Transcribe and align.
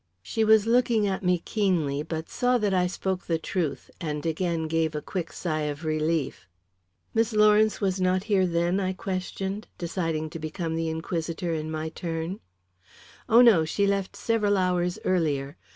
She 0.23 0.43
was 0.43 0.65
looking 0.65 1.05
at 1.05 1.21
me 1.21 1.37
keenly, 1.45 2.01
but 2.01 2.27
saw 2.27 2.57
that 2.57 2.73
I 2.73 2.87
spoke 2.87 3.27
the 3.27 3.37
truth 3.37 3.91
and 4.01 4.25
again 4.25 4.67
gave 4.67 4.95
a 4.95 4.99
quick 5.03 5.31
sigh 5.31 5.69
of 5.69 5.85
relief. 5.85 6.47
"Miss 7.13 7.33
Lawrence 7.33 7.79
was 7.81 8.01
not 8.01 8.23
here 8.23 8.47
then?" 8.47 8.79
I 8.79 8.93
questioned, 8.93 9.67
deciding 9.77 10.31
to 10.31 10.39
become 10.39 10.73
the 10.75 10.89
inquisitor 10.89 11.53
in 11.53 11.69
my 11.69 11.89
turn. 11.89 12.39
"Oh, 13.29 13.41
no; 13.41 13.63
she 13.63 13.83
had 13.83 13.91
left 13.91 14.15
several 14.15 14.57
hours 14.57 14.97
earlier. 15.05 15.55